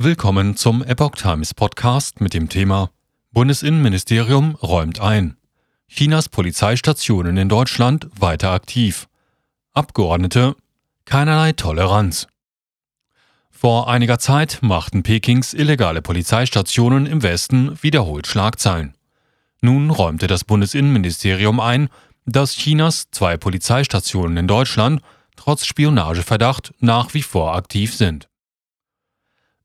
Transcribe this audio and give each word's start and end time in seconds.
Willkommen 0.00 0.54
zum 0.54 0.84
Epoch 0.84 1.16
Times 1.16 1.54
Podcast 1.54 2.20
mit 2.20 2.32
dem 2.32 2.48
Thema 2.48 2.92
Bundesinnenministerium 3.32 4.54
räumt 4.54 5.00
ein. 5.00 5.36
Chinas 5.88 6.28
Polizeistationen 6.28 7.36
in 7.36 7.48
Deutschland 7.48 8.06
weiter 8.16 8.52
aktiv. 8.52 9.08
Abgeordnete 9.72 10.54
keinerlei 11.04 11.50
Toleranz. 11.50 12.28
Vor 13.50 13.88
einiger 13.88 14.20
Zeit 14.20 14.60
machten 14.60 15.02
Pekings 15.02 15.52
illegale 15.52 16.00
Polizeistationen 16.00 17.06
im 17.06 17.24
Westen 17.24 17.76
wiederholt 17.82 18.28
Schlagzeilen. 18.28 18.94
Nun 19.62 19.90
räumte 19.90 20.28
das 20.28 20.44
Bundesinnenministerium 20.44 21.58
ein, 21.58 21.88
dass 22.24 22.52
Chinas 22.52 23.08
zwei 23.10 23.36
Polizeistationen 23.36 24.36
in 24.36 24.46
Deutschland 24.46 25.02
trotz 25.34 25.66
Spionageverdacht 25.66 26.72
nach 26.78 27.14
wie 27.14 27.22
vor 27.22 27.56
aktiv 27.56 27.96
sind. 27.96 28.27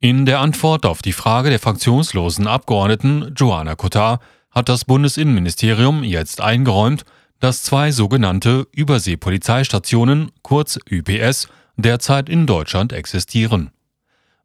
In 0.04 0.26
der 0.26 0.42
Antwort 0.42 0.86
auf 0.86 1.02
die 1.02 1.14
Frage 1.14 1.50
der 1.50 1.60
fraktionslosen 1.60 2.46
Abgeordneten 2.46 3.34
Joanna 3.38 3.76
Kotar 3.76 4.20
hat 4.52 4.68
das 4.68 4.84
Bundesinnenministerium 4.84 6.04
jetzt 6.04 6.42
eingeräumt, 6.42 7.06
dass 7.40 7.64
zwei 7.64 7.90
sogenannte 7.94 8.68
Überseepolizeistationen, 8.74 10.32
kurz 10.42 10.78
UPS, 10.92 11.48
derzeit 11.78 12.28
in 12.28 12.46
Deutschland 12.46 12.92
existieren. 12.92 13.72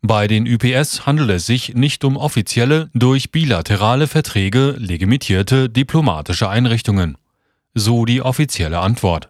Bei 0.00 0.28
den 0.28 0.46
UPS 0.46 1.06
handelt 1.06 1.30
es 1.30 1.46
sich 1.46 1.74
nicht 1.74 2.04
um 2.04 2.16
offizielle, 2.16 2.88
durch 2.94 3.32
bilaterale 3.32 4.06
Verträge 4.06 4.76
legitimierte 4.78 5.68
diplomatische 5.68 6.48
Einrichtungen, 6.48 7.18
so 7.74 8.04
die 8.04 8.22
offizielle 8.22 8.78
Antwort, 8.78 9.28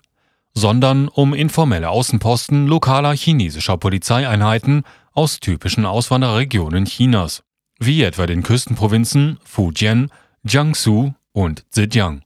sondern 0.53 1.09
um 1.09 1.33
informelle 1.33 1.89
Außenposten 1.89 2.67
lokaler 2.67 3.17
chinesischer 3.17 3.79
Polizeieinheiten 3.79 4.83
aus 5.19 5.41
typischen 5.41 5.85
Auswanderregionen 5.85 6.85
Chinas, 6.85 7.43
wie 7.81 8.05
etwa 8.05 8.27
den 8.27 8.45
Küstenprovinzen 8.45 9.39
Fujian, 9.43 10.13
Jiangsu 10.45 11.13
und 11.33 11.65
Zhejiang. 11.71 12.23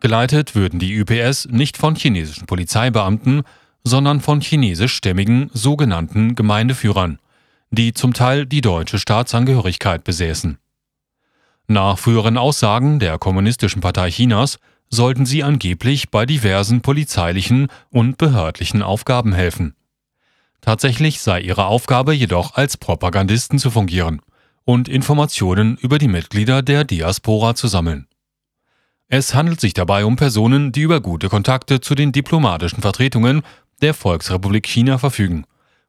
Geleitet 0.00 0.54
würden 0.54 0.78
die 0.78 0.98
UPS 0.98 1.48
nicht 1.50 1.76
von 1.76 1.94
chinesischen 1.94 2.46
Polizeibeamten, 2.46 3.42
sondern 3.84 4.22
von 4.22 4.40
chinesischstämmigen 4.40 5.50
sogenannten 5.52 6.34
Gemeindeführern, 6.34 7.18
die 7.70 7.92
zum 7.92 8.14
Teil 8.14 8.46
die 8.46 8.62
deutsche 8.62 8.98
Staatsangehörigkeit 8.98 10.02
besäßen. 10.02 10.56
Nach 11.66 11.98
früheren 11.98 12.38
Aussagen 12.38 13.00
der 13.00 13.18
Kommunistischen 13.18 13.82
Partei 13.82 14.08
Chinas 14.08 14.58
sollten 14.88 15.26
sie 15.26 15.42
angeblich 15.42 16.08
bei 16.08 16.24
diversen 16.24 16.80
polizeilichen 16.80 17.68
und 17.90 18.16
behördlichen 18.16 18.80
Aufgaben 18.80 19.34
helfen. 19.34 19.74
Tatsächlich 20.66 21.20
sei 21.20 21.42
ihre 21.42 21.66
Aufgabe 21.66 22.12
jedoch 22.12 22.56
als 22.56 22.76
Propagandisten 22.76 23.60
zu 23.60 23.70
fungieren 23.70 24.20
und 24.64 24.88
Informationen 24.88 25.76
über 25.76 25.98
die 25.98 26.08
Mitglieder 26.08 26.60
der 26.60 26.82
Diaspora 26.82 27.54
zu 27.54 27.68
sammeln. 27.68 28.08
Es 29.06 29.32
handelt 29.32 29.60
sich 29.60 29.74
dabei 29.74 30.04
um 30.04 30.16
Personen, 30.16 30.72
die 30.72 30.80
über 30.80 31.00
gute 31.00 31.28
Kontakte 31.28 31.80
zu 31.80 31.94
den 31.94 32.10
diplomatischen 32.10 32.82
Vertretungen 32.82 33.42
der 33.80 33.94
Volksrepublik 33.94 34.66
China 34.66 34.98
verfügen 34.98 35.44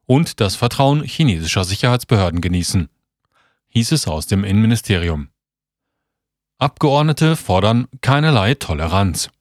und 0.05 0.39
das 0.41 0.55
Vertrauen 0.55 1.01
chinesischer 1.01 1.63
Sicherheitsbehörden 1.63 2.39
genießen, 2.39 2.87
hieß 3.69 3.93
es 3.93 4.07
aus 4.07 4.27
dem 4.27 4.43
Innenministerium. 4.43 5.29
Abgeordnete 6.59 7.35
fordern 7.35 7.87
keinerlei 8.01 8.53
Toleranz. 8.53 9.31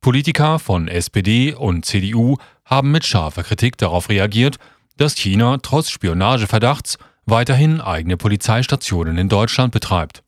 Politiker 0.00 0.58
von 0.58 0.88
SPD 0.88 1.52
und 1.52 1.84
CDU 1.84 2.38
haben 2.66 2.90
mit 2.90 3.06
scharfer 3.06 3.44
Kritik 3.44 3.78
darauf 3.78 4.10
reagiert, 4.10 4.56
dass 4.98 5.14
China 5.14 5.58
trotz 5.62 5.88
Spionageverdachts 5.88 6.98
weiterhin 7.24 7.80
eigene 7.80 8.16
Polizeistationen 8.16 9.16
in 9.16 9.28
Deutschland 9.28 9.72
betreibt. 9.72 10.22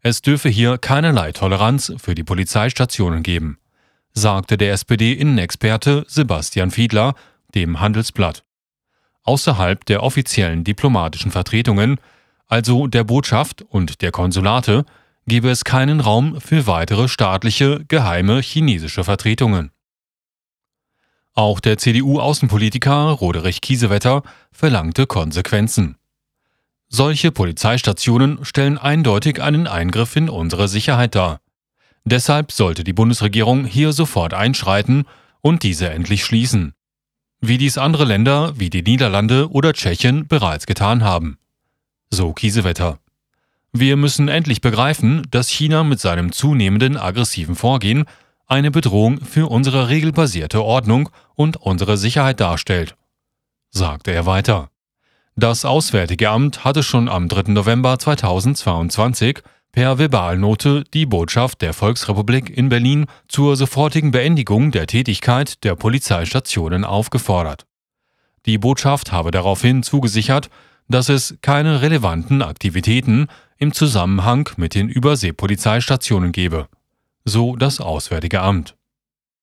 Es 0.00 0.22
dürfe 0.22 0.48
hier 0.48 0.78
keinerlei 0.78 1.32
Toleranz 1.32 1.92
für 1.98 2.14
die 2.14 2.24
Polizeistationen 2.24 3.22
geben, 3.22 3.58
sagte 4.12 4.56
der 4.56 4.72
SPD-Innenexperte 4.72 6.04
Sebastian 6.08 6.70
Fiedler 6.70 7.14
dem 7.54 7.80
Handelsblatt. 7.80 8.44
Außerhalb 9.24 9.84
der 9.84 10.02
offiziellen 10.02 10.64
diplomatischen 10.64 11.30
Vertretungen, 11.30 12.00
also 12.48 12.88
der 12.88 13.04
Botschaft 13.04 13.62
und 13.62 14.02
der 14.02 14.10
Konsulate, 14.10 14.84
gebe 15.26 15.50
es 15.50 15.64
keinen 15.64 16.00
Raum 16.00 16.40
für 16.40 16.66
weitere 16.66 17.06
staatliche, 17.06 17.84
geheime 17.86 18.40
chinesische 18.40 19.04
Vertretungen. 19.04 19.70
Auch 21.34 21.60
der 21.60 21.78
CDU-Außenpolitiker 21.78 23.10
Roderich 23.10 23.62
Kiesewetter 23.62 24.22
verlangte 24.50 25.06
Konsequenzen. 25.06 25.96
Solche 26.88 27.32
Polizeistationen 27.32 28.44
stellen 28.44 28.76
eindeutig 28.76 29.40
einen 29.40 29.66
Eingriff 29.66 30.14
in 30.14 30.28
unsere 30.28 30.68
Sicherheit 30.68 31.14
dar. 31.14 31.40
Deshalb 32.04 32.52
sollte 32.52 32.84
die 32.84 32.92
Bundesregierung 32.92 33.64
hier 33.64 33.92
sofort 33.92 34.34
einschreiten 34.34 35.04
und 35.40 35.62
diese 35.62 35.88
endlich 35.88 36.22
schließen. 36.22 36.74
Wie 37.40 37.56
dies 37.56 37.78
andere 37.78 38.04
Länder 38.04 38.58
wie 38.58 38.68
die 38.68 38.82
Niederlande 38.82 39.50
oder 39.50 39.72
Tschechien 39.72 40.28
bereits 40.28 40.66
getan 40.66 41.02
haben. 41.02 41.38
So 42.10 42.34
Kiesewetter. 42.34 42.98
Wir 43.72 43.96
müssen 43.96 44.28
endlich 44.28 44.60
begreifen, 44.60 45.26
dass 45.30 45.48
China 45.48 45.82
mit 45.82 45.98
seinem 45.98 46.30
zunehmenden 46.30 46.98
aggressiven 46.98 47.56
Vorgehen 47.56 48.04
eine 48.52 48.70
Bedrohung 48.70 49.18
für 49.22 49.50
unsere 49.50 49.88
regelbasierte 49.88 50.62
Ordnung 50.62 51.08
und 51.34 51.56
unsere 51.56 51.96
Sicherheit 51.96 52.38
darstellt, 52.38 52.96
sagte 53.70 54.12
er 54.12 54.26
weiter. 54.26 54.68
Das 55.34 55.64
Auswärtige 55.64 56.28
Amt 56.28 56.62
hatte 56.62 56.82
schon 56.82 57.08
am 57.08 57.28
3. 57.28 57.52
November 57.52 57.98
2022 57.98 59.38
per 59.72 59.96
Verbalnote 59.96 60.84
die 60.92 61.06
Botschaft 61.06 61.62
der 61.62 61.72
Volksrepublik 61.72 62.54
in 62.54 62.68
Berlin 62.68 63.06
zur 63.26 63.56
sofortigen 63.56 64.10
Beendigung 64.10 64.70
der 64.70 64.86
Tätigkeit 64.86 65.64
der 65.64 65.74
Polizeistationen 65.74 66.84
aufgefordert. 66.84 67.64
Die 68.44 68.58
Botschaft 68.58 69.12
habe 69.12 69.30
daraufhin 69.30 69.82
zugesichert, 69.82 70.50
dass 70.88 71.08
es 71.08 71.38
keine 71.40 71.80
relevanten 71.80 72.42
Aktivitäten 72.42 73.28
im 73.56 73.72
Zusammenhang 73.72 74.50
mit 74.58 74.74
den 74.74 74.90
Überseepolizeistationen 74.90 76.32
gebe, 76.32 76.68
so 77.24 77.56
das 77.56 77.80
Auswärtige 77.80 78.40
Amt. 78.40 78.76